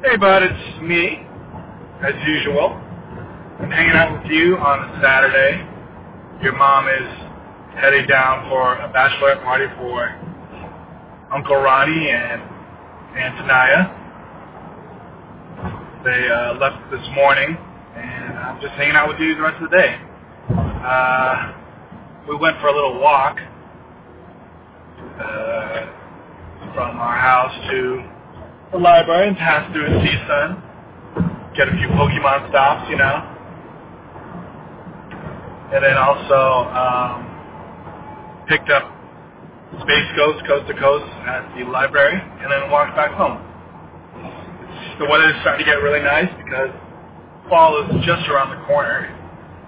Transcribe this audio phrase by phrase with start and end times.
[0.00, 1.26] Hey, bud, it's me,
[2.06, 2.70] as usual.
[3.58, 5.66] I'm hanging out with you on a Saturday.
[6.40, 10.08] Your mom is heading down for a bachelorette party for
[11.34, 12.40] Uncle Ronnie and
[13.18, 13.90] Aunt Tanaya.
[16.04, 17.58] They uh, left this morning,
[17.96, 20.00] and I'm just hanging out with you the rest of the day.
[20.48, 21.54] Uh,
[22.28, 23.36] we went for a little walk
[25.02, 25.86] uh,
[26.72, 28.17] from our house to
[28.72, 31.56] the library and passed through a CSUN.
[31.56, 33.16] Get a few Pokemon stops, you know.
[35.72, 37.24] And then also um,
[38.48, 38.92] picked up
[39.80, 43.44] Space Ghost Coast to Coast at the library and then walked back home.
[44.98, 46.70] The weather is starting to get really nice because
[47.48, 49.08] fall is just around the corner.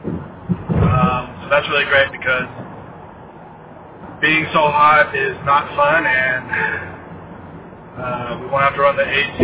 [0.05, 2.49] Um, so that's really great because
[4.21, 7.00] being so hot is not fun and
[7.99, 9.41] uh, we won't have to run the AC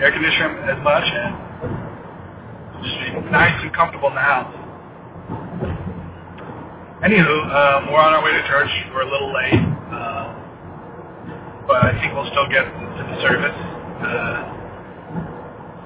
[0.00, 4.52] air conditioner as much and just be nice and comfortable in the house.
[7.04, 8.70] Anywho, um, we're on our way to church.
[8.94, 9.60] We're a little late,
[9.92, 10.24] uh,
[11.68, 13.52] but I think we'll still get to the service.
[13.52, 14.38] Uh,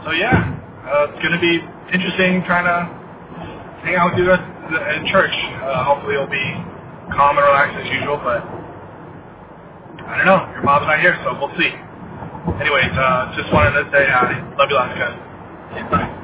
[0.06, 0.54] so yeah,
[0.86, 1.58] uh, it's going to be
[1.92, 2.86] interesting trying to
[3.82, 4.42] hang out with you guys
[4.94, 5.34] in church.
[5.62, 6.46] Uh, hopefully it'll be
[7.10, 8.42] calm and relaxed as usual, but
[10.06, 10.46] I don't know.
[10.54, 11.74] Your mom's not here, so we'll see.
[12.56, 14.40] Anyways, uh, just wanted to say hi.
[14.58, 14.98] Love you lots.
[15.90, 16.17] Bye.